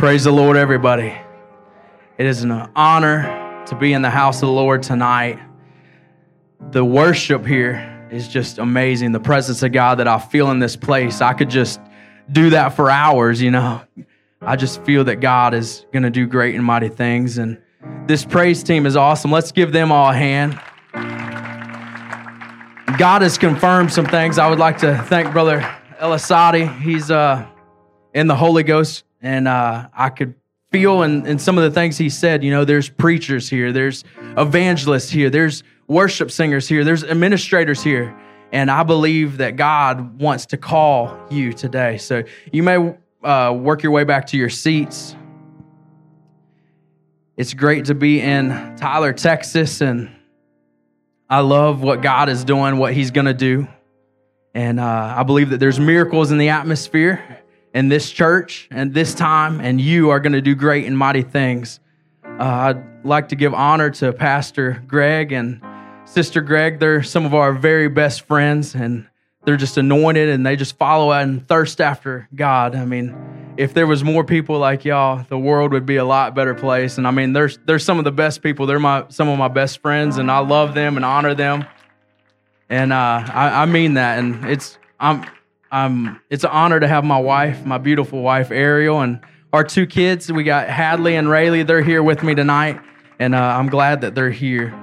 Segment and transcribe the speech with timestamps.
[0.00, 1.14] Praise the Lord, everybody.
[2.16, 5.38] It is an honor to be in the house of the Lord tonight.
[6.70, 9.12] The worship here is just amazing.
[9.12, 11.82] The presence of God that I feel in this place, I could just
[12.32, 13.82] do that for hours, you know.
[14.40, 17.36] I just feel that God is going to do great and mighty things.
[17.36, 17.60] And
[18.06, 19.30] this praise team is awesome.
[19.30, 20.58] Let's give them all a hand.
[22.98, 24.38] God has confirmed some things.
[24.38, 25.60] I would like to thank Brother
[26.00, 26.74] Elisadi.
[26.80, 27.46] He's uh,
[28.14, 30.34] in the Holy Ghost, and uh, I could
[30.70, 32.44] feel in, in some of the things he said.
[32.44, 34.04] You know, there's preachers here, there's
[34.36, 38.16] evangelists here, there's worship singers here, there's administrators here.
[38.52, 41.98] And I believe that God wants to call you today.
[41.98, 45.14] So you may uh, work your way back to your seats.
[47.36, 50.10] It's great to be in Tyler, Texas, and
[51.28, 53.68] I love what God is doing, what He's going to do.
[54.52, 57.39] And uh, I believe that there's miracles in the atmosphere
[57.74, 61.22] in this church and this time, and you are going to do great and mighty
[61.22, 61.80] things.
[62.24, 65.60] Uh, I'd like to give honor to Pastor Greg and
[66.04, 66.80] Sister Greg.
[66.80, 69.06] They're some of our very best friends, and
[69.44, 72.74] they're just anointed and they just follow and thirst after God.
[72.74, 76.34] I mean, if there was more people like y'all, the world would be a lot
[76.34, 76.98] better place.
[76.98, 78.66] And I mean, there's there's some of the best people.
[78.66, 81.64] They're my some of my best friends, and I love them and honor them.
[82.68, 85.24] And uh, I, I mean that, and it's I'm
[85.70, 89.20] I'm it's an honor to have my wife, my beautiful wife Ariel, and
[89.52, 90.30] our two kids.
[90.30, 91.64] We got Hadley and Rayleigh.
[91.64, 92.80] They're here with me tonight,
[93.18, 94.74] and uh, I'm glad that they're here.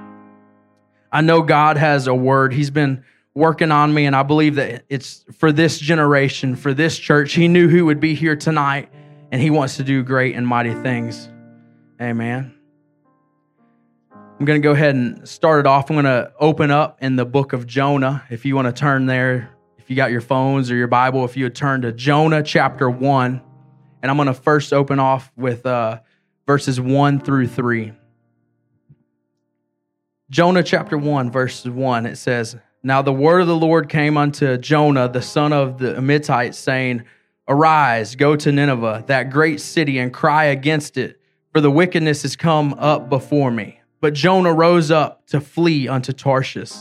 [1.12, 2.52] I know God has a word.
[2.52, 6.98] He's been working on me, and I believe that it's for this generation, for this
[6.98, 7.34] church.
[7.34, 8.90] He knew who would be here tonight,
[9.30, 11.28] and He wants to do great and mighty things.
[12.00, 12.54] Amen.
[14.12, 15.90] I'm going to go ahead and start it off.
[15.90, 18.22] I'm going to open up in the book of Jonah.
[18.30, 19.50] If you want to turn there,
[19.88, 22.90] if you got your phones or your Bible, if you would turn to Jonah chapter
[22.90, 23.40] 1.
[24.02, 26.00] And I'm going to first open off with uh,
[26.46, 27.92] verses 1 through 3.
[30.28, 34.58] Jonah chapter 1, verse 1, it says, now the word of the Lord came unto
[34.58, 37.04] Jonah, the son of the Amittite, saying,
[37.48, 41.18] Arise, go to Nineveh, that great city, and cry against it,
[41.50, 43.80] for the wickedness is come up before me.
[44.02, 46.74] But Jonah rose up to flee unto Tarshish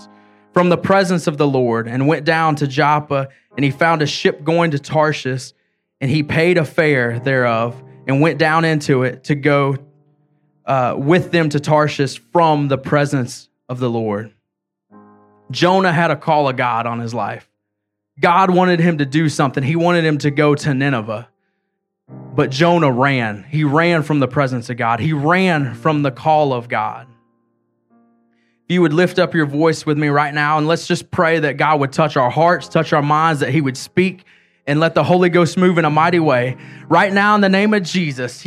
[0.57, 4.07] from the presence of the Lord, and went down to Joppa, and he found a
[4.07, 5.53] ship going to Tarshish,
[6.01, 9.77] and he paid a fare thereof, and went down into it to go
[10.65, 14.33] uh, with them to Tarshish from the presence of the Lord.
[15.51, 17.47] Jonah had a call of God on his life.
[18.19, 19.61] God wanted him to do something.
[19.61, 21.29] He wanted him to go to Nineveh.
[22.09, 23.43] But Jonah ran.
[23.43, 25.01] He ran from the presence of God.
[25.01, 27.05] He ran from the call of God.
[28.69, 31.55] You would lift up your voice with me right now and let's just pray that
[31.55, 34.25] God would touch our hearts, touch our minds, that He would speak
[34.65, 36.57] and let the Holy Ghost move in a mighty way.
[36.89, 38.43] Right now, in the name of Jesus,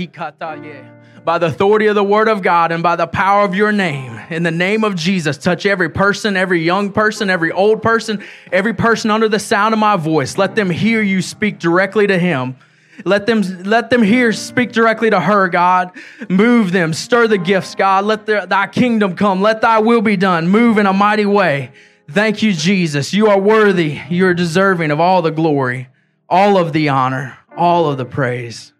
[1.24, 4.20] by the authority of the word of God and by the power of your name.
[4.28, 8.74] In the name of Jesus, touch every person, every young person, every old person, every
[8.74, 10.36] person under the sound of my voice.
[10.36, 12.56] Let them hear you speak directly to him.
[13.04, 15.92] Let them let them hear speak directly to her, God.
[16.28, 18.04] Move them, stir the gifts, God.
[18.04, 19.40] Let thy kingdom come.
[19.40, 20.48] Let thy will be done.
[20.48, 21.72] Move in a mighty way.
[22.10, 23.12] Thank you, Jesus.
[23.12, 24.00] You are worthy.
[24.08, 25.88] You are deserving of all the glory,
[26.28, 28.72] all of the honor, all of the praise.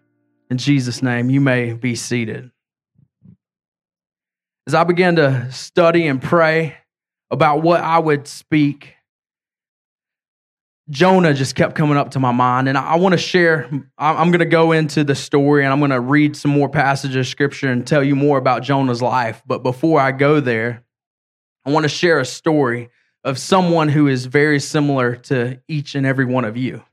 [0.49, 2.51] In Jesus' name, you may be seated.
[4.67, 6.77] As I began to study and pray
[7.31, 8.95] about what I would speak,
[10.89, 12.67] Jonah just kept coming up to my mind.
[12.67, 15.91] And I, want to share, I'm going to go into the story and I'm going
[15.91, 19.41] to read some more passages of scripture and tell you more about Jonah's life.
[19.45, 20.83] But before I go there,
[21.65, 22.89] I want to share a story
[23.23, 26.83] of someone who is very similar to each and every one of you.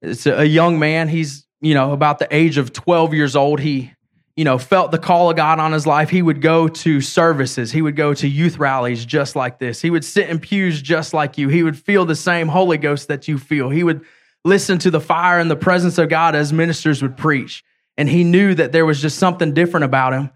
[0.00, 1.08] It's a young man.
[1.08, 3.92] He's you know, about the age of 12 years old, he,
[4.36, 6.08] you know, felt the call of God on his life.
[6.08, 7.70] He would go to services.
[7.70, 9.82] He would go to youth rallies just like this.
[9.82, 11.48] He would sit in pews just like you.
[11.48, 13.68] He would feel the same Holy Ghost that you feel.
[13.68, 14.04] He would
[14.44, 17.62] listen to the fire and the presence of God as ministers would preach.
[17.98, 20.30] And he knew that there was just something different about him.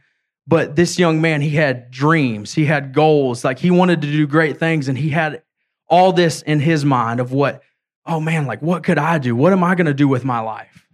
[0.47, 4.27] But this young man, he had dreams, he had goals, like he wanted to do
[4.27, 4.89] great things.
[4.89, 5.43] And he had
[5.89, 7.63] all this in his mind of what,
[8.05, 9.35] oh man, like what could I do?
[9.35, 10.87] What am I going to do with my life?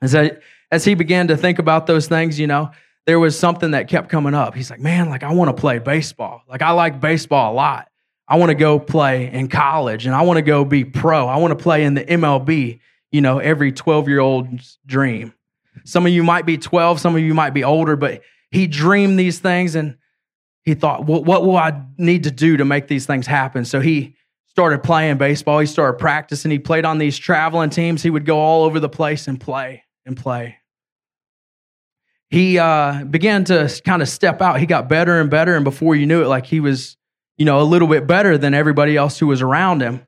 [0.00, 0.32] As, I,
[0.70, 2.70] as he began to think about those things, you know,
[3.06, 4.54] there was something that kept coming up.
[4.54, 6.42] He's like, man, like I want to play baseball.
[6.48, 7.88] Like I like baseball a lot.
[8.26, 11.26] I want to go play in college and I want to go be pro.
[11.26, 12.80] I want to play in the MLB,
[13.12, 15.34] you know, every 12 year old's dream.
[15.84, 19.18] Some of you might be 12, some of you might be older, but he dreamed
[19.18, 19.96] these things and
[20.62, 23.66] he thought, well, what will I need to do to make these things happen?
[23.66, 24.14] So he
[24.46, 25.58] started playing baseball.
[25.58, 26.50] He started practicing.
[26.50, 28.02] He played on these traveling teams.
[28.02, 29.82] He would go all over the place and play.
[30.06, 30.58] And play.
[32.30, 34.58] He uh, began to kind of step out.
[34.58, 36.96] He got better and better, and before you knew it, like he was,
[37.36, 40.06] you know, a little bit better than everybody else who was around him.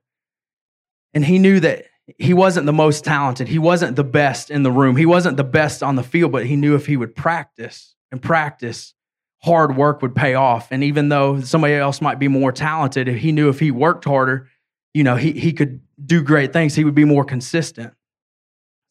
[1.15, 1.87] And he knew that
[2.19, 3.49] he wasn't the most talented.
[3.49, 4.97] He wasn't the best in the room.
[4.97, 8.23] He wasn't the best on the field, but he knew if he would practice and
[8.23, 8.95] practice,
[9.39, 10.69] hard work would pay off.
[10.71, 14.49] And even though somebody else might be more talented, he knew if he worked harder,
[14.95, 16.75] you know, he, he could do great things.
[16.75, 17.93] He would be more consistent.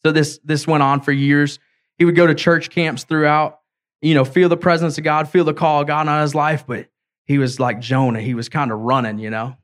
[0.05, 1.57] So this this went on for years.
[1.97, 3.61] He would go to church camps throughout,
[4.03, 6.67] you know, feel the presence of God, feel the call of God on his life,
[6.67, 6.89] but
[7.23, 8.21] he was like Jonah.
[8.21, 9.57] He was kind of running, you know.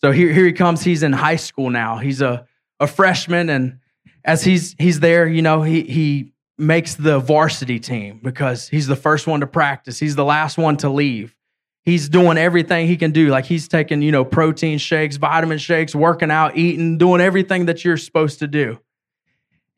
[0.00, 0.84] So here, here he comes.
[0.84, 1.96] He's in high school now.
[1.98, 2.46] He's a,
[2.78, 3.80] a freshman, and
[4.24, 8.94] as he's he's there, you know, he he makes the varsity team because he's the
[8.94, 9.98] first one to practice.
[9.98, 11.34] He's the last one to leave.
[11.82, 13.26] He's doing everything he can do.
[13.26, 17.84] Like he's taking, you know, protein shakes, vitamin shakes, working out, eating, doing everything that
[17.84, 18.78] you're supposed to do.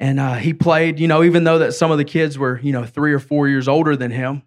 [0.00, 2.72] And uh, he played, you know, even though that some of the kids were, you
[2.72, 4.42] know, three or four years older than him,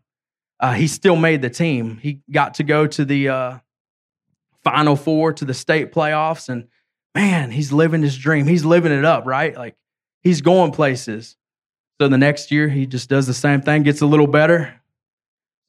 [0.59, 1.97] uh, he still made the team.
[2.01, 3.59] He got to go to the uh,
[4.63, 6.67] Final Four, to the state playoffs, and
[7.13, 8.47] man, he's living his dream.
[8.47, 9.55] He's living it up, right?
[9.55, 9.75] Like
[10.23, 11.37] he's going places.
[12.01, 14.81] So the next year, he just does the same thing, gets a little better.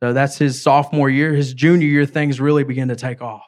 [0.03, 1.35] So that's his sophomore year.
[1.35, 3.47] His junior year, things really begin to take off.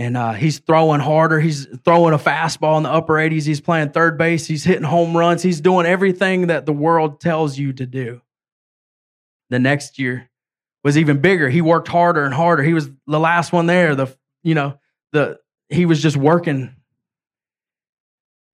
[0.00, 1.38] And uh, he's throwing harder.
[1.40, 3.44] He's throwing a fastball in the upper 80s.
[3.44, 4.46] He's playing third base.
[4.46, 5.42] He's hitting home runs.
[5.42, 8.22] He's doing everything that the world tells you to do.
[9.50, 10.30] The next year
[10.82, 11.50] was even bigger.
[11.50, 12.62] He worked harder and harder.
[12.62, 13.94] He was the last one there.
[13.94, 14.78] The you know
[15.12, 15.38] the
[15.68, 16.74] he was just working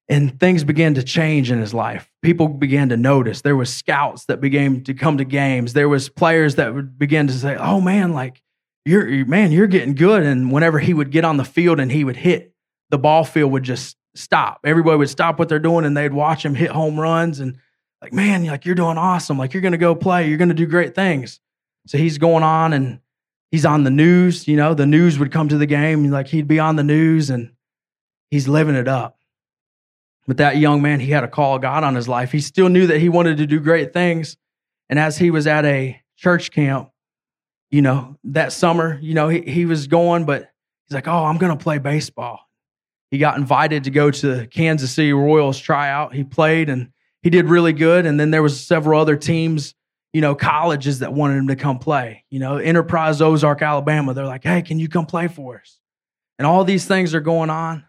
[0.09, 4.25] and things began to change in his life people began to notice there was scouts
[4.27, 7.81] that began to come to games there was players that would begin to say oh
[7.81, 8.43] man like
[8.87, 10.23] you're man you're getting good.
[10.23, 12.55] And whenever he would get on the field and he would hit
[12.91, 14.61] the ball field would just stop.
[14.65, 17.59] Everybody would stop what they're doing and they'd watch him hit home runs and
[18.01, 19.39] like man like you're doing awesome.
[19.39, 20.29] Like you're to go play.
[20.29, 21.41] You're to do great things.
[21.87, 23.01] So he's going on and
[23.51, 26.11] he's on the news you know the news would come to the game.
[26.11, 27.53] Like he'd be on the news and
[28.31, 29.19] he's living it up.
[30.29, 32.33] But that young man, he had a call of God on his life.
[32.33, 34.37] He still knew that he wanted to do great things.
[34.89, 36.91] And as he was at a church camp,
[37.77, 40.51] you know, that summer, you know, he, he was going, but
[40.89, 42.41] he's like, oh, I'm going to play baseball.
[43.11, 46.15] He got invited to go to the Kansas City Royals tryout.
[46.15, 46.89] He played and
[47.21, 48.07] he did really good.
[48.07, 49.75] And then there was several other teams,
[50.15, 52.25] you know, colleges that wanted him to come play.
[52.31, 54.15] You know, Enterprise Ozark, Alabama.
[54.15, 55.79] They're like, hey, can you come play for us?
[56.39, 57.85] And all these things are going on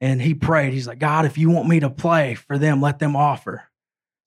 [0.00, 0.72] and he prayed.
[0.72, 3.64] He's like, God, if you want me to play for them, let them offer.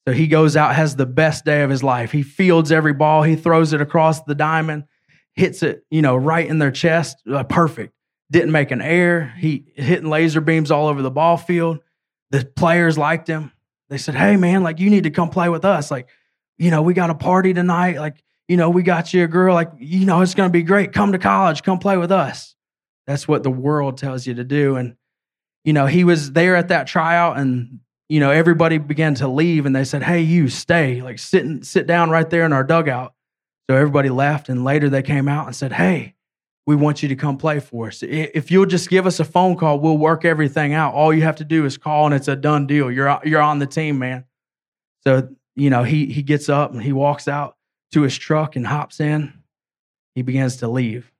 [0.07, 2.11] So he goes out, has the best day of his life.
[2.11, 4.85] He fields every ball, he throws it across the diamond,
[5.33, 7.17] hits it, you know, right in their chest.
[7.29, 7.93] Uh, perfect.
[8.31, 9.33] Didn't make an error.
[9.37, 11.79] He hitting laser beams all over the ball field.
[12.31, 13.51] The players liked him.
[13.89, 15.89] They said, Hey, man, like, you need to come play with us.
[15.89, 16.07] Like,
[16.57, 17.97] you know, we got a party tonight.
[17.97, 19.55] Like, you know, we got you a girl.
[19.55, 20.93] Like, you know, it's to be great.
[20.93, 22.55] Come to college, come play with us.
[23.07, 24.75] That's what the world tells you to do.
[24.75, 24.95] And
[25.63, 27.79] you know, he was there at that tryout and,
[28.09, 31.65] you know, everybody began to leave and they said, Hey, you stay, like sit, and,
[31.65, 33.13] sit down right there in our dugout.
[33.69, 34.49] So everybody left.
[34.49, 36.15] And later they came out and said, Hey,
[36.65, 38.03] we want you to come play for us.
[38.03, 40.93] If you'll just give us a phone call, we'll work everything out.
[40.93, 42.91] All you have to do is call and it's a done deal.
[42.91, 44.25] You're, you're on the team, man.
[45.05, 47.57] So, you know, he, he gets up and he walks out
[47.93, 49.33] to his truck and hops in.
[50.15, 51.11] He begins to leave.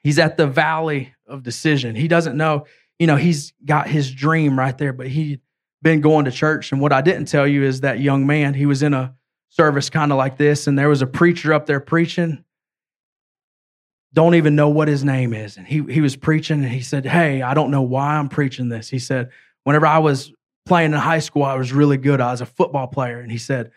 [0.00, 1.94] He's at the valley of decision.
[1.94, 2.66] He doesn't know
[3.02, 5.40] you know, he's got his dream right there, but he'd
[5.82, 6.72] been going to church.
[6.72, 9.14] And what I didn't tell you is that young man, he was in a
[9.48, 12.44] service kind of like this, and there was a preacher up there preaching.
[14.14, 15.56] Don't even know what his name is.
[15.56, 18.68] And he, he was preaching, and he said, Hey, I don't know why I'm preaching
[18.68, 18.88] this.
[18.88, 19.30] He said,
[19.64, 20.32] Whenever I was
[20.66, 22.20] playing in high school, I was really good.
[22.20, 23.20] I was a football player.
[23.20, 23.70] And he said,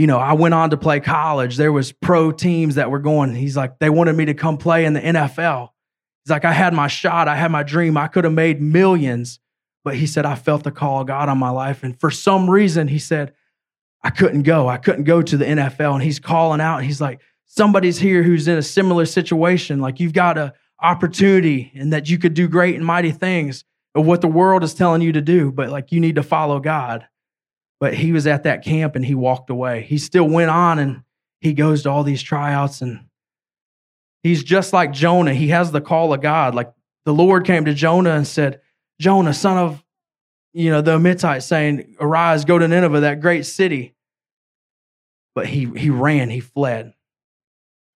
[0.00, 1.56] you know, I went on to play college.
[1.56, 3.34] There was pro teams that were going.
[3.34, 5.70] He's like, they wanted me to come play in the NFL.
[6.24, 9.40] He's like, I had my shot, I had my dream, I could have made millions.
[9.84, 11.82] But he said, I felt the call of God on my life.
[11.82, 13.32] And for some reason, he said,
[14.02, 14.68] I couldn't go.
[14.68, 15.94] I couldn't go to the NFL.
[15.94, 19.80] And he's calling out, and he's like, somebody's here who's in a similar situation.
[19.80, 24.06] Like you've got an opportunity and that you could do great and mighty things of
[24.06, 27.06] what the world is telling you to do, but like you need to follow God.
[27.80, 29.82] But he was at that camp and he walked away.
[29.82, 31.02] He still went on and
[31.40, 33.00] he goes to all these tryouts and
[34.22, 35.34] He's just like Jonah.
[35.34, 36.54] He has the call of God.
[36.54, 36.72] Like
[37.04, 38.60] the Lord came to Jonah and said,
[39.00, 39.82] Jonah, son of,
[40.52, 43.94] you know, the Amittai, saying, Arise, go to Nineveh, that great city.
[45.34, 46.92] But he he ran, he fled.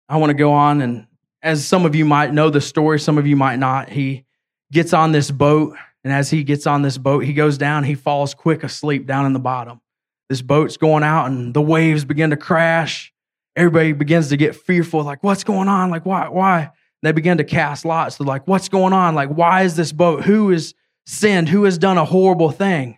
[0.07, 1.07] I want to go on and
[1.41, 3.89] as some of you might know the story, some of you might not.
[3.89, 4.25] He
[4.71, 7.95] gets on this boat, and as he gets on this boat, he goes down, he
[7.95, 9.81] falls quick asleep down in the bottom.
[10.29, 13.11] this boat's going out and the waves begin to crash.
[13.55, 15.89] Everybody begins to get fearful, like, what's going on?
[15.89, 16.29] Like, why?
[16.29, 16.71] Why?
[17.01, 18.17] They begin to cast lots.
[18.17, 19.15] They're like, what's going on?
[19.15, 20.23] Like, why is this boat?
[20.23, 20.73] Who has
[21.05, 21.49] sinned?
[21.49, 22.97] Who has done a horrible thing?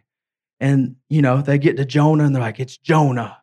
[0.60, 3.38] And, you know, they get to Jonah and they're like, it's Jonah.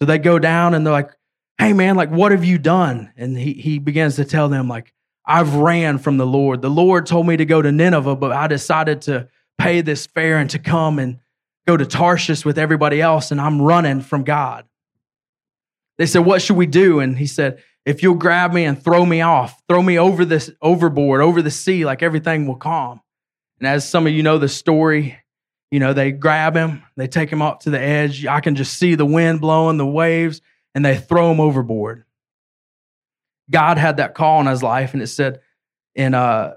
[0.00, 1.10] So they go down and they're like,
[1.58, 3.12] hey, man, like, what have you done?
[3.16, 4.92] And he, he begins to tell them, like,
[5.24, 6.62] I've ran from the Lord.
[6.62, 10.38] The Lord told me to go to Nineveh, but I decided to pay this fare
[10.38, 11.18] and to come and
[11.66, 14.64] go to Tarshish with everybody else, and I'm running from God.
[15.98, 17.00] They said, What should we do?
[17.00, 20.50] And he said, If you'll grab me and throw me off, throw me over this
[20.62, 23.00] overboard, over the sea, like everything will calm.
[23.58, 25.18] And as some of you know the story,
[25.70, 28.26] you know, they grab him, they take him up to the edge.
[28.26, 30.40] I can just see the wind blowing, the waves,
[30.74, 32.04] and they throw him overboard.
[33.50, 35.40] God had that call in his life, and it said
[35.94, 36.54] in uh,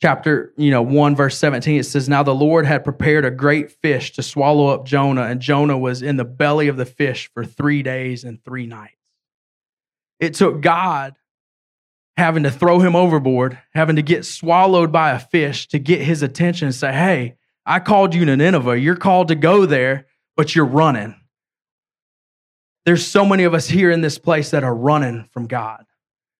[0.00, 3.72] chapter, you know, 1 verse 17 it says now the Lord had prepared a great
[3.72, 7.44] fish to swallow up Jonah and Jonah was in the belly of the fish for
[7.44, 8.94] 3 days and 3 nights.
[10.20, 11.16] It took God
[12.16, 16.22] having to throw him overboard, having to get swallowed by a fish to get his
[16.22, 18.78] attention and say, "Hey, I called you to Nineveh.
[18.78, 20.06] You're called to go there,
[20.36, 21.16] but you're running."
[22.84, 25.84] There's so many of us here in this place that are running from God.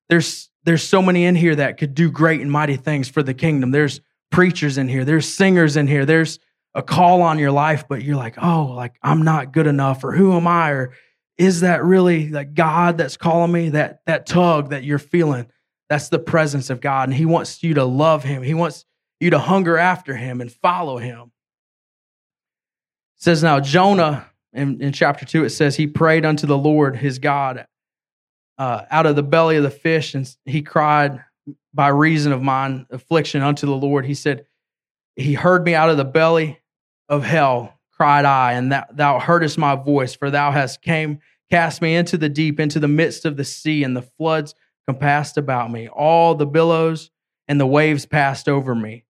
[0.08, 3.34] There's there's so many in here that could do great and mighty things for the
[3.34, 3.70] kingdom.
[3.70, 4.00] There's
[4.30, 6.38] preachers in here, there's singers in here, there's
[6.74, 10.12] a call on your life, but you're like, oh, like I'm not good enough, or
[10.12, 10.70] who am I?
[10.70, 10.92] Or
[11.38, 13.70] is that really like God that's calling me?
[13.70, 15.46] That that tug that you're feeling,
[15.88, 17.08] that's the presence of God.
[17.08, 18.42] And He wants you to love Him.
[18.42, 18.84] He wants
[19.20, 21.32] you to hunger after Him and follow Him.
[23.16, 26.96] It says now, Jonah in, in chapter two, it says he prayed unto the Lord
[26.96, 27.66] his God
[28.56, 31.22] uh, out of the belly of the fish, and he cried
[31.74, 34.06] by reason of mine affliction unto the Lord.
[34.06, 34.46] He said,
[35.16, 36.60] He heard me out of the belly
[37.08, 41.18] of hell, cried I, and that thou heardest my voice, for thou hast came,
[41.50, 44.54] cast me into the deep, into the midst of the sea, and the floods
[44.86, 45.88] compassed about me.
[45.88, 47.10] All the billows
[47.48, 49.04] and the waves passed over me.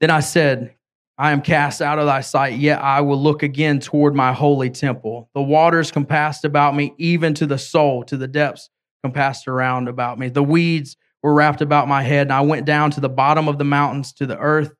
[0.00, 0.74] Then I said,
[1.16, 4.68] I am cast out of thy sight, yet I will look again toward my holy
[4.70, 5.30] temple.
[5.34, 8.68] The waters compassed about me, even to the soul, to the depths
[9.04, 10.28] compassed around about me.
[10.28, 13.58] The weeds were wrapped about my head, and I went down to the bottom of
[13.58, 14.72] the mountains, to the earth,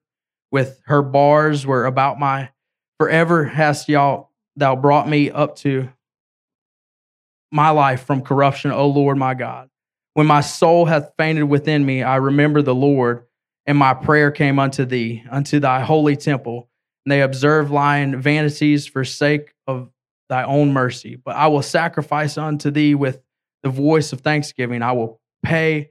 [0.51, 2.51] with her bars were about my.
[2.99, 5.89] Forever hast y'all thou brought me up to
[7.55, 9.71] my life from corruption, O Lord my God.
[10.15, 13.27] When my soul hath fainted within me, I remember the Lord
[13.65, 16.69] and my prayer came unto thee, unto thy holy temple.
[17.05, 19.89] And they observe lying vanities for sake of
[20.29, 21.15] thy own mercy.
[21.15, 23.23] But I will sacrifice unto thee with
[23.63, 24.83] the voice of thanksgiving.
[24.83, 25.91] I will pay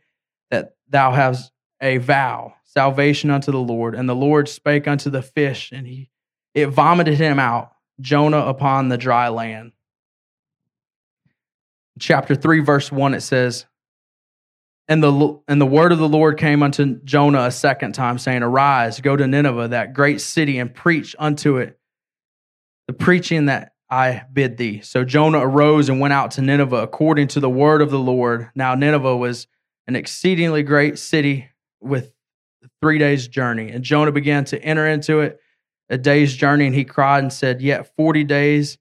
[0.52, 3.96] that thou hast a vow, salvation unto the Lord.
[3.96, 6.10] And the Lord spake unto the fish, and he
[6.54, 9.72] it vomited him out, Jonah upon the dry land.
[12.00, 13.66] Chapter 3, verse 1, it says,
[14.88, 18.44] and the, and the word of the Lord came unto Jonah a second time, saying,
[18.44, 21.80] Arise, go to Nineveh, that great city, and preach unto it
[22.88, 24.82] the preaching that I bid thee.
[24.82, 28.50] So Jonah arose and went out to Nineveh according to the word of the Lord.
[28.56, 29.48] Now, Nineveh was
[29.88, 32.12] an exceedingly great city with
[32.82, 33.70] three days' journey.
[33.70, 35.40] And Jonah began to enter into it
[35.90, 38.78] a day's journey, and he cried and said, Yet 40 days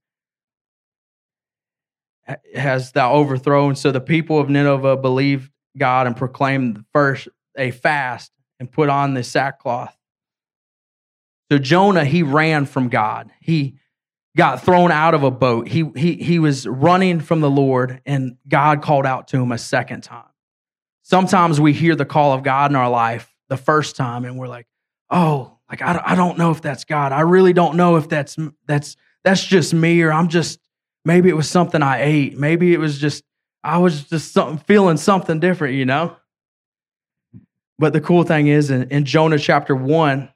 [2.54, 3.76] has thou overthrown.
[3.76, 9.14] So the people of Nineveh believed God and proclaimed first a fast and put on
[9.14, 9.96] the sackcloth.
[11.50, 13.30] So Jonah, he ran from God.
[13.40, 13.76] He
[14.36, 15.68] got thrown out of a boat.
[15.68, 19.58] He, he, he was running from the Lord, and God called out to him a
[19.58, 20.24] second time.
[21.02, 24.48] Sometimes we hear the call of God in our life the first time, and we're
[24.48, 24.66] like,
[25.10, 27.12] oh, like I, I don't know if that's God.
[27.12, 28.36] I really don't know if that's
[28.66, 30.58] that's that's just me, or I'm just
[31.04, 32.38] maybe it was something I ate.
[32.38, 33.24] Maybe it was just
[33.64, 36.16] I was just something, feeling something different, you know?
[37.78, 40.28] But the cool thing is, in, in Jonah chapter 1,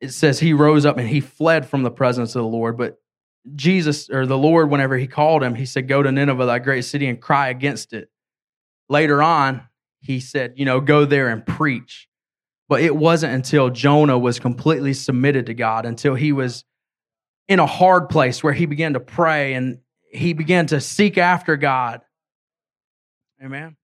[0.00, 2.76] it says he rose up and he fled from the presence of the Lord.
[2.76, 2.98] But
[3.54, 6.84] Jesus, or the Lord, whenever he called him, he said, Go to Nineveh, that great
[6.84, 8.10] city, and cry against it.
[8.88, 9.62] Later on,
[10.00, 12.08] he said, You know, go there and preach.
[12.68, 16.64] But it wasn't until Jonah was completely submitted to God, until he was
[17.48, 19.78] in a hard place where he began to pray and
[20.10, 22.00] he began to seek after God.
[23.42, 23.76] Amen.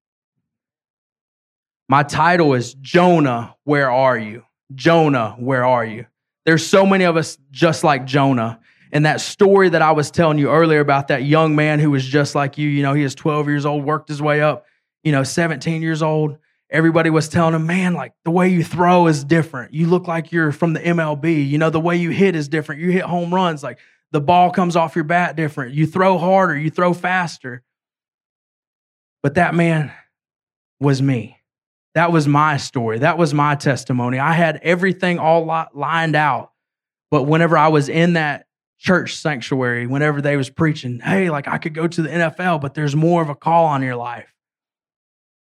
[1.88, 4.44] My title is Jonah, where are you?
[4.74, 6.06] Jonah, where are you?
[6.44, 8.60] There's so many of us just like Jonah.
[8.92, 12.04] And that story that I was telling you earlier about that young man who was
[12.04, 14.66] just like you, you know, he was 12 years old, worked his way up,
[15.02, 16.36] you know, 17 years old.
[16.72, 19.74] Everybody was telling him, man, like the way you throw is different.
[19.74, 21.48] You look like you're from the MLB.
[21.48, 22.80] You know, the way you hit is different.
[22.80, 23.78] You hit home runs, like
[24.10, 25.74] the ball comes off your bat different.
[25.74, 27.62] You throw harder, you throw faster.
[29.22, 29.92] But that man
[30.80, 31.38] was me.
[31.94, 33.00] That was my story.
[33.00, 34.18] That was my testimony.
[34.18, 36.52] I had everything all lined out.
[37.10, 38.46] But whenever I was in that
[38.78, 42.72] church sanctuary, whenever they was preaching, hey, like I could go to the NFL, but
[42.72, 44.32] there's more of a call on your life.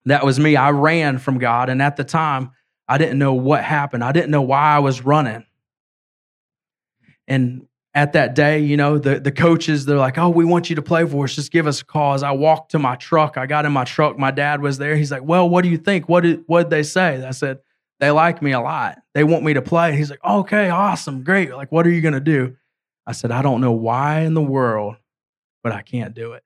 [0.06, 0.56] That was me.
[0.56, 1.70] I ran from God.
[1.70, 2.52] And at the time,
[2.88, 4.04] I didn't know what happened.
[4.04, 5.46] I didn't know why I was running.
[7.28, 10.76] And at that day, you know, the, the coaches, they're like, oh, we want you
[10.76, 11.36] to play for us.
[11.36, 12.16] Just give us a call.
[12.16, 14.18] As I walked to my truck, I got in my truck.
[14.18, 14.96] My dad was there.
[14.96, 16.10] He's like, well, what do you think?
[16.10, 17.24] What did what they say?
[17.24, 17.60] I said,
[18.00, 18.98] they like me a lot.
[19.14, 19.96] They want me to play.
[19.96, 21.54] He's like, okay, awesome, great.
[21.54, 22.56] Like, what are you going to do?
[23.06, 24.96] I said, I don't know why in the world,
[25.62, 26.44] but I can't do it.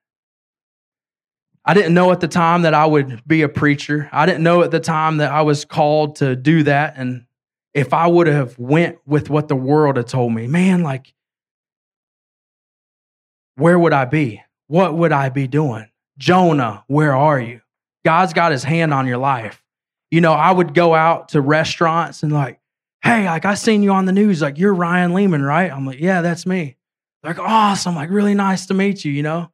[1.67, 4.09] I didn't know at the time that I would be a preacher.
[4.13, 6.93] I didn't know at the time that I was called to do that.
[6.95, 7.25] And
[7.73, 11.13] if I would have went with what the world had told me, man, like,
[13.55, 14.41] where would I be?
[14.67, 15.89] What would I be doing?
[16.17, 17.59] Jonah, where are you?
[18.05, 19.61] God's got his hand on your life.
[20.09, 22.61] You know, I would go out to restaurants and like,
[23.03, 25.69] hey, like I seen you on the news, like you're Ryan Leaman, right?
[25.69, 26.77] I'm like, yeah, that's me.
[27.23, 29.51] Like, awesome, like really nice to meet you, you know?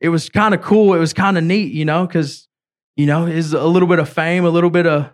[0.00, 0.94] It was kind of cool.
[0.94, 2.48] It was kind of neat, you know, because,
[2.96, 5.12] you know, is a little bit of fame, a little bit of,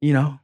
[0.00, 0.38] you know,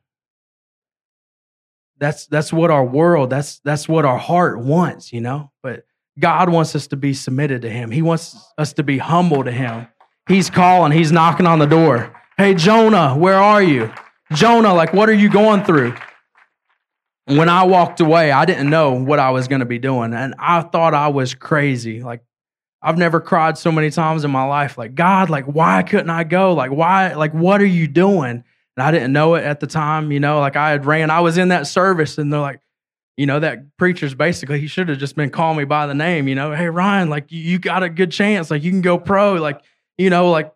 [1.98, 5.50] that's that's what our world, that's that's what our heart wants, you know.
[5.62, 5.84] But
[6.18, 7.90] God wants us to be submitted to Him.
[7.90, 9.88] He wants us to be humble to Him.
[10.28, 12.14] He's calling, He's knocking on the door.
[12.36, 13.92] Hey, Jonah, where are you?
[14.32, 15.94] Jonah, like, what are you going through?
[17.26, 20.14] When I walked away, I didn't know what I was going to be doing.
[20.14, 22.02] And I thought I was crazy.
[22.02, 22.22] Like,
[22.80, 24.78] I've never cried so many times in my life.
[24.78, 26.54] Like, God, like, why couldn't I go?
[26.54, 28.44] Like, why, like, what are you doing?
[28.76, 31.20] And I didn't know it at the time, you know, like I had ran, I
[31.20, 32.60] was in that service and they're like,
[33.16, 36.28] you know, that preacher's basically, he should have just been calling me by the name,
[36.28, 38.48] you know, hey, Ryan, like, you got a good chance.
[38.52, 39.34] Like, you can go pro.
[39.34, 39.60] Like,
[39.96, 40.54] you know, like,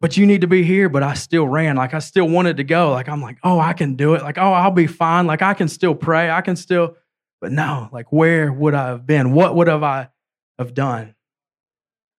[0.00, 0.88] but you need to be here.
[0.88, 1.76] But I still ran.
[1.76, 2.90] Like, I still wanted to go.
[2.90, 4.22] Like, I'm like, oh, I can do it.
[4.22, 5.28] Like, oh, I'll be fine.
[5.28, 6.28] Like, I can still pray.
[6.28, 6.96] I can still,
[7.40, 9.32] but no, like, where would I have been?
[9.32, 10.08] What would have I
[10.58, 11.14] have done?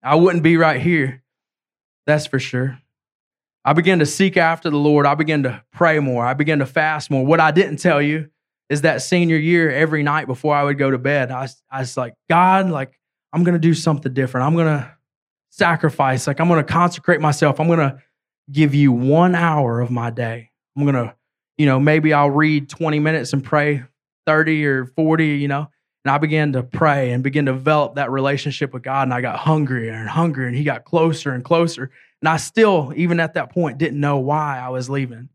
[0.04, 1.24] I wouldn't be right here.
[2.06, 2.80] That's for sure.
[3.66, 5.06] I began to seek after the Lord.
[5.06, 6.26] I began to pray more.
[6.26, 7.26] I began to fast more.
[7.26, 8.30] What I didn't tell you
[8.70, 11.98] is that senior year, every night before I would go to bed, I, I was
[11.98, 12.98] like, God, like,
[13.34, 14.48] I'm going to do something different.
[14.48, 14.92] I'm going to
[15.50, 16.28] sacrifice.
[16.28, 17.60] Like, I'm going to consecrate myself.
[17.60, 18.02] I'm going to
[18.52, 20.52] give you one hour of my day.
[20.76, 21.14] I'm going to,
[21.58, 23.84] you know, maybe I'll read 20 minutes and pray
[24.26, 25.70] 30 or 40, you know,
[26.08, 29.04] and I began to pray and begin to develop that relationship with God.
[29.04, 31.92] And I got hungrier and hungrier, and He got closer and closer.
[32.22, 35.28] And I still, even at that point, didn't know why I was leaving.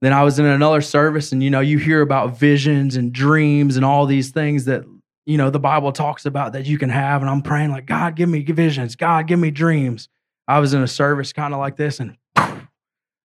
[0.00, 3.76] Then I was in another service, and you know, you hear about visions and dreams
[3.76, 4.82] and all these things that
[5.26, 7.20] you know the Bible talks about that you can have.
[7.20, 8.96] And I'm praying like, God, give me visions.
[8.96, 10.08] God, give me dreams.
[10.48, 12.16] I was in a service kind of like this, and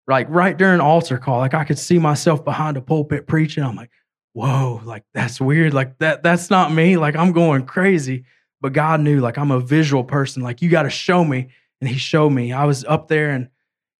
[0.06, 3.64] like right during altar call, like I could see myself behind a pulpit preaching.
[3.64, 3.92] I'm like,
[4.38, 5.74] whoa, like that's weird.
[5.74, 6.96] Like that, that's not me.
[6.96, 8.26] Like I'm going crazy.
[8.62, 10.44] But God knew, like I'm a visual person.
[10.44, 11.50] Like you got to show me.
[11.82, 12.54] And He showed me.
[12.54, 13.50] I was up there and,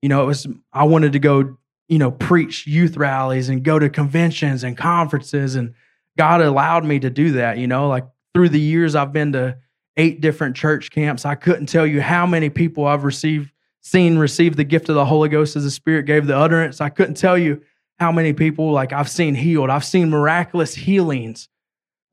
[0.02, 3.80] you know, it was, I wanted to go, you know, preach youth rallies and go
[3.80, 5.56] to conventions and conferences.
[5.56, 5.74] And
[6.18, 9.58] God allowed me to do that, you know, like through the years I've been to
[9.96, 11.26] eight different church camps.
[11.26, 15.06] I couldn't tell you how many people I've received, seen receive the gift of the
[15.06, 16.80] Holy Ghost as the Spirit gave the utterance.
[16.80, 17.64] I couldn't tell you
[18.00, 19.70] how many people like I've seen healed.
[19.70, 21.50] I've seen miraculous healings.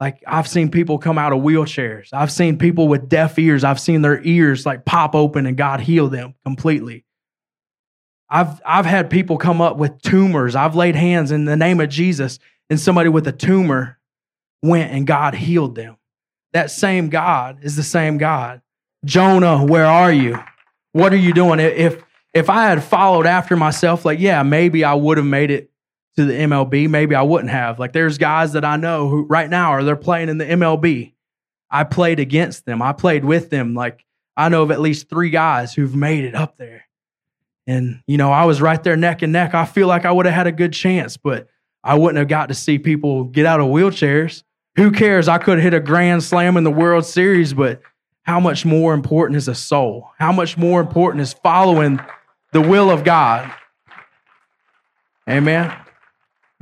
[0.01, 2.09] Like I've seen people come out of wheelchairs.
[2.13, 3.65] I've seen people with deaf ears.
[3.65, 7.05] I've seen their ears like pop open and God heal them completely.
[8.29, 10.57] I've I've had people come up with tumors.
[10.57, 12.39] I've laid hands in the name of Jesus
[12.71, 13.99] and somebody with a tumor
[14.63, 15.97] went and God healed them.
[16.53, 18.63] That same God is the same God.
[19.05, 20.39] Jonah, where are you?
[20.93, 21.61] What are you doing?
[21.61, 25.71] If if I had followed after myself, like, yeah, maybe I would have made it
[26.17, 27.79] to the MLB, maybe I wouldn't have.
[27.79, 31.13] Like there's guys that I know who right now are they're playing in the MLB.
[31.71, 32.83] I played against them.
[32.83, 33.75] I played with them.
[33.75, 34.05] Like
[34.37, 36.85] I know of at least three guys who've made it up there.
[37.67, 39.55] And you know, I was right there neck and neck.
[39.55, 41.49] I feel like I would have had a good chance, but
[41.83, 44.43] I wouldn't have got to see people get out of wheelchairs.
[44.77, 45.29] Who cares?
[45.29, 47.81] I could have hit a grand slam in the World Series, but
[48.23, 50.11] how much more important is a soul?
[50.19, 52.01] How much more important is following
[52.53, 53.53] the will of God?
[55.29, 55.84] Amen.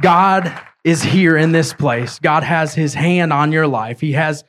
[0.01, 0.53] God
[0.85, 2.19] is here in this place.
[2.19, 4.01] God has his hand on your life.
[4.01, 4.45] He has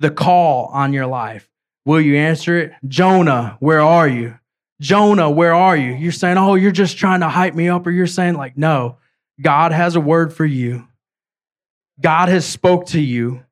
[0.00, 1.48] the call on your life.
[1.84, 2.72] Will you answer it?
[2.86, 4.38] Jonah, where are you?
[4.80, 5.92] Jonah, where are you?
[5.94, 8.98] You're saying, oh, you're just trying to hype me up, or you're saying, like, no,
[9.40, 10.86] God has a word for you.
[12.00, 13.42] God has spoke to you.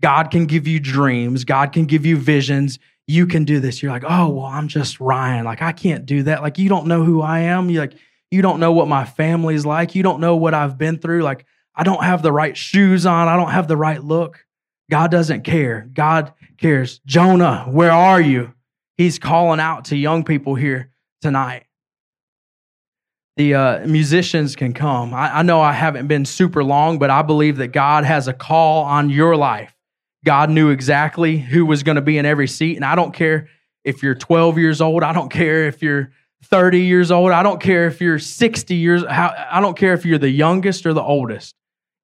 [0.00, 1.44] God can give you dreams.
[1.44, 2.78] God can give you visions.
[3.06, 3.82] You can do this.
[3.82, 5.44] You're like, oh, well, I'm just Ryan.
[5.44, 6.42] Like, I can't do that.
[6.42, 7.70] Like, you don't know who I am.
[7.70, 7.94] You're like,
[8.36, 9.94] you don't know what my family's like.
[9.94, 11.22] You don't know what I've been through.
[11.22, 13.28] Like, I don't have the right shoes on.
[13.28, 14.44] I don't have the right look.
[14.90, 15.88] God doesn't care.
[15.94, 16.98] God cares.
[17.06, 18.52] Jonah, where are you?
[18.98, 20.90] He's calling out to young people here
[21.22, 21.64] tonight.
[23.38, 25.14] The uh, musicians can come.
[25.14, 28.34] I, I know I haven't been super long, but I believe that God has a
[28.34, 29.74] call on your life.
[30.26, 32.76] God knew exactly who was going to be in every seat.
[32.76, 33.48] And I don't care
[33.82, 35.02] if you're 12 years old.
[35.02, 36.10] I don't care if you're
[36.44, 37.32] 30 years old.
[37.32, 39.04] I don't care if you're 60 years.
[39.08, 41.54] how, I don't care if you're the youngest or the oldest.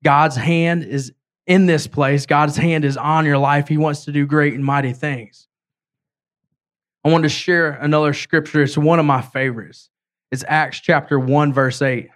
[0.02, 1.12] God's hand is
[1.46, 2.26] in this place.
[2.26, 3.68] God's hand is on your life.
[3.68, 5.48] He wants to do great and mighty things.
[7.04, 8.62] I want to share another scripture.
[8.62, 9.90] It's one of my favorites.
[10.30, 12.04] It's Acts chapter 1, verse 8.
[12.04, 12.10] It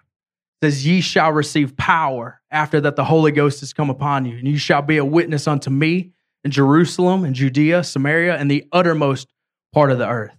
[0.63, 4.49] says, Ye shall receive power after that the Holy Ghost has come upon you, and
[4.49, 6.13] you shall be a witness unto me
[6.45, 9.29] in Jerusalem and Judea, Samaria, and the uttermost
[9.73, 10.37] part of the earth.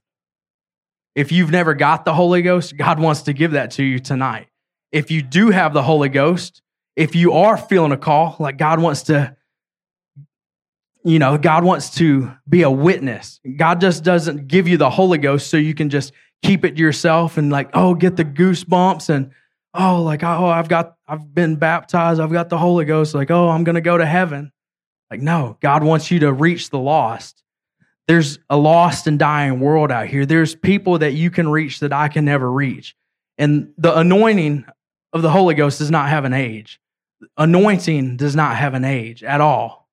[1.17, 4.49] If you've never got the Holy Ghost, God wants to give that to you tonight.
[4.91, 6.61] If you do have the Holy Ghost,
[6.95, 9.35] if you are feeling a call, like God wants to
[11.03, 13.39] you know, God wants to be a witness.
[13.55, 17.37] God just doesn't give you the Holy Ghost so you can just keep it yourself
[17.37, 19.31] and like, oh, get the goosebumps and
[19.73, 23.49] oh, like, oh, I've got, I've been baptized, I've got the Holy Ghost, like, oh,
[23.49, 24.51] I'm gonna go to heaven.
[25.09, 27.41] Like, no, God wants you to reach the lost.
[28.07, 30.25] There's a lost and dying world out here.
[30.25, 32.95] There's people that you can reach that I can never reach.
[33.37, 34.65] And the anointing
[35.13, 36.79] of the Holy Ghost does not have an age.
[37.37, 39.89] Anointing does not have an age at all.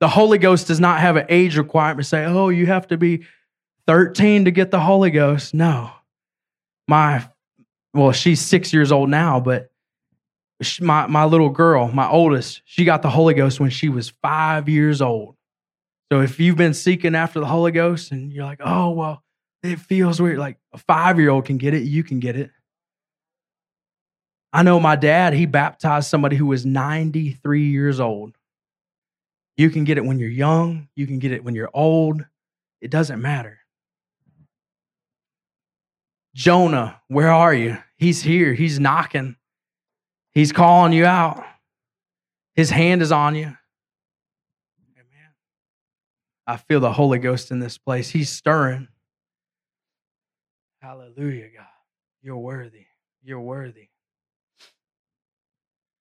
[0.00, 2.06] The Holy Ghost does not have an age requirement.
[2.06, 3.24] Say, oh, you have to be
[3.86, 5.54] 13 to get the Holy Ghost.
[5.54, 5.90] No.
[6.88, 7.28] My,
[7.94, 9.70] well, she's six years old now, but
[10.80, 14.68] my, my little girl, my oldest, she got the Holy Ghost when she was five
[14.68, 15.36] years old.
[16.12, 19.22] So if you've been seeking after the Holy Ghost and you're like, oh, well,
[19.62, 22.50] it feels weird, like a five year old can get it, you can get it.
[24.52, 28.36] I know my dad, he baptized somebody who was 93 years old.
[29.56, 32.22] You can get it when you're young, you can get it when you're old.
[32.82, 33.60] It doesn't matter.
[36.34, 37.78] Jonah, where are you?
[37.96, 38.52] He's here.
[38.52, 39.36] He's knocking.
[40.32, 41.42] He's calling you out.
[42.54, 43.56] His hand is on you.
[46.52, 48.10] I feel the Holy Ghost in this place.
[48.10, 48.88] He's stirring.
[50.82, 51.64] Hallelujah, God.
[52.20, 52.84] You're worthy.
[53.24, 53.88] You're worthy.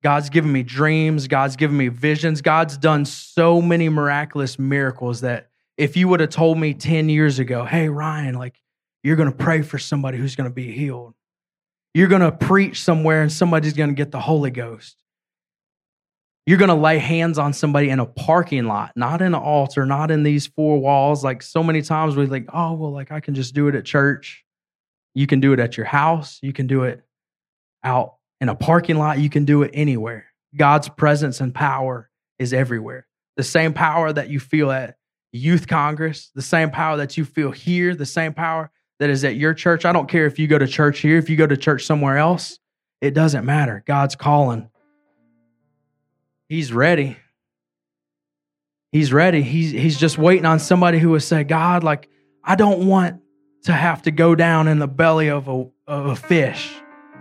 [0.03, 1.29] God's given me dreams.
[1.29, 2.43] God's given me visions.
[2.43, 7.39] God's done so many miraculous miracles that if you would have told me 10 years
[7.39, 8.61] ago, hey, Ryan, like
[9.05, 11.15] you're going to pray for somebody who's going to be healed,
[11.95, 15.02] you're going to preach somewhere and somebody's going to get the Holy Ghost.
[16.47, 19.87] You're going to lay hands on somebody in a parking lot, not in an altar,
[19.87, 21.23] not in these four walls.
[21.23, 23.85] Like so many times we think, oh, well, like I can just do it at
[23.85, 24.45] church.
[25.15, 26.41] You can do it at your house.
[26.43, 27.05] You can do it
[27.85, 30.27] out in a parking lot, you can do it anywhere.
[30.57, 33.07] God's presence and power is everywhere.
[33.37, 34.97] The same power that you feel at
[35.31, 39.37] youth congress, the same power that you feel here, the same power that is at
[39.37, 39.85] your church.
[39.85, 42.19] I don't care if you go to church here, if you go to church somewhere
[42.19, 42.59] else,
[43.01, 43.85] it doesn't matter.
[43.87, 44.69] God's calling.
[46.53, 47.17] He's ready.
[48.91, 49.41] He's ready.
[49.41, 52.11] He's, he's just waiting on somebody who will say, God, like,
[52.45, 53.23] I don't want
[53.63, 56.71] to have to go down in the belly of a, of a fish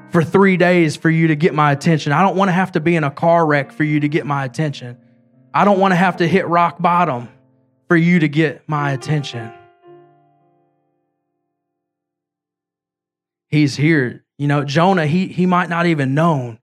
[0.10, 2.12] for three days for you to get my attention.
[2.12, 4.26] I don't want to have to be in a car wreck for you to get
[4.26, 4.98] my attention.
[5.54, 7.30] I don't want to have to hit rock bottom
[7.88, 9.50] for you to get my attention.
[13.48, 14.26] He's here.
[14.38, 16.60] You know, Jonah, he, he might not even known.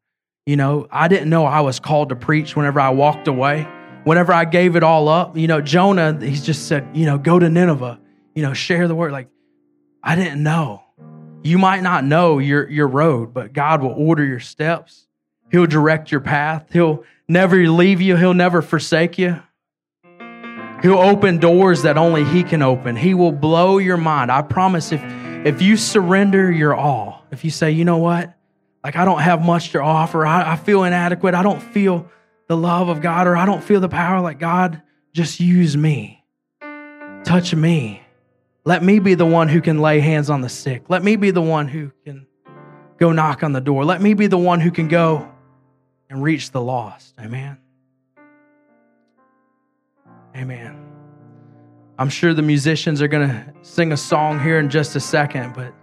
[0.48, 3.68] You know, I didn't know I was called to preach whenever I walked away.
[4.04, 7.38] Whenever I gave it all up, you know, Jonah, he just said, you know, go
[7.38, 8.00] to Nineveh,
[8.34, 9.12] you know, share the word.
[9.12, 9.28] Like,
[10.02, 10.82] I didn't know.
[11.42, 15.06] You might not know your, your road, but God will order your steps.
[15.50, 16.72] He'll direct your path.
[16.72, 18.16] He'll never leave you.
[18.16, 19.42] He'll never forsake you.
[20.80, 22.96] He'll open doors that only He can open.
[22.96, 24.32] He will blow your mind.
[24.32, 25.02] I promise if,
[25.44, 28.32] if you surrender your all, if you say, you know what,
[28.82, 32.08] like I don't have much to offer, I, I feel inadequate, I don't feel
[32.46, 36.24] the love of God, or I don't feel the power like God, just use me.
[37.24, 38.02] Touch me.
[38.64, 40.84] Let me be the one who can lay hands on the sick.
[40.88, 42.26] Let me be the one who can
[42.98, 43.84] go knock on the door.
[43.84, 45.30] Let me be the one who can go
[46.10, 47.14] and reach the lost.
[47.20, 47.58] Amen.
[50.36, 50.84] Amen.
[51.98, 55.54] I'm sure the musicians are going to sing a song here in just a second,
[55.54, 55.74] but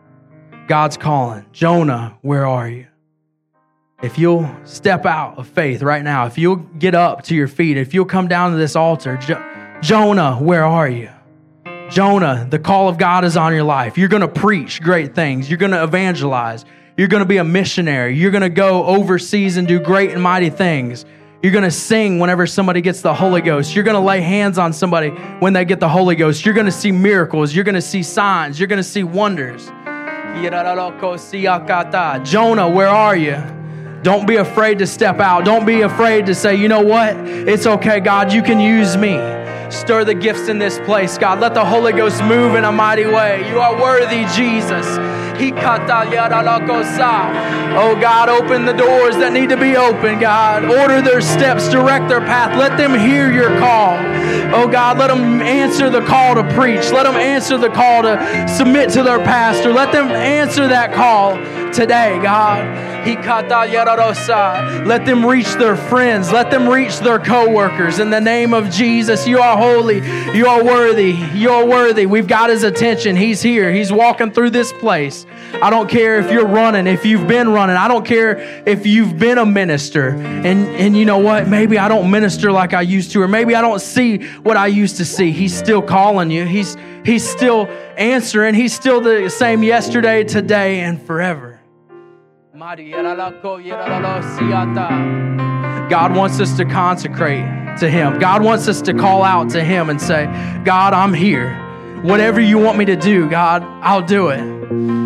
[0.68, 1.46] God's calling.
[1.52, 2.88] Jonah, where are you?
[4.02, 7.78] If you'll step out of faith right now, if you'll get up to your feet,
[7.78, 9.44] if you'll come down to this altar, jo-
[9.82, 11.10] Jonah, where are you?
[11.90, 13.98] Jonah, the call of God is on your life.
[13.98, 15.50] You're going to preach great things.
[15.50, 16.66] You're going to evangelize.
[16.98, 18.18] You're going to be a missionary.
[18.18, 21.06] You're going to go overseas and do great and mighty things.
[21.44, 23.76] You're going to sing whenever somebody gets the Holy Ghost.
[23.76, 26.44] You're going to lay hands on somebody when they get the Holy Ghost.
[26.46, 27.54] You're going to see miracles.
[27.54, 28.60] You're going to see signs.
[28.60, 29.70] You're going to see wonders.
[32.26, 33.42] Jonah, where are you?
[34.04, 35.46] Don't be afraid to step out.
[35.46, 37.16] Don't be afraid to say, you know what?
[37.18, 39.16] It's okay, God, you can use me.
[39.72, 41.40] Stir the gifts in this place, God.
[41.40, 43.50] Let the Holy Ghost move in a mighty way.
[43.50, 44.86] You are worthy, Jesus.
[47.78, 50.66] Oh God, open the doors that need to be open, God.
[50.66, 52.58] Order their steps, direct their path.
[52.58, 53.98] Let them hear your call.
[54.54, 56.92] Oh God, let them answer the call to preach.
[56.92, 59.74] Let them answer the call to submit to their pastor.
[59.74, 61.36] Let them answer that call
[61.74, 62.96] today, God.
[64.88, 66.32] Let them reach their friends.
[66.32, 68.00] Let them reach their co-workers.
[68.00, 69.98] In the name of Jesus, you are holy.
[70.36, 71.12] You are worthy.
[71.34, 72.08] You are worthy.
[72.08, 73.16] We've got his attention.
[73.16, 73.72] He's here.
[73.72, 75.25] He's walking through this place.
[75.62, 77.76] I don't care if you're running, if you've been running.
[77.76, 80.10] I don't care if you've been a minister.
[80.10, 81.48] And and you know what?
[81.48, 84.68] Maybe I don't minister like I used to, or maybe I don't see what I
[84.68, 85.32] used to see.
[85.32, 86.46] He's still calling you.
[86.46, 88.56] He's he's still answering.
[88.56, 91.60] He's still the same yesterday, today, and forever.
[95.90, 97.46] God wants us to consecrate
[97.80, 98.20] to Him.
[98.20, 100.26] God wants us to call out to Him and say,
[100.64, 101.54] God, I'm here.
[102.02, 105.05] Whatever you want me to do, God, I'll do it.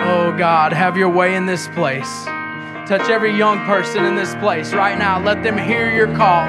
[0.00, 2.24] Oh, God, have your way in this place.
[2.88, 5.20] Touch every young person in this place right now.
[5.22, 6.48] Let them hear your call.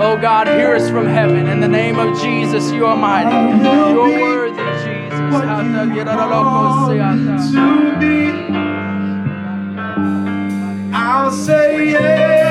[0.00, 1.48] Oh, God, hear us from heaven.
[1.48, 3.36] In the name of Jesus, you are mighty.
[3.62, 5.20] You are worthy, Jesus.
[7.52, 8.30] To be,
[10.94, 12.43] I'll say yes.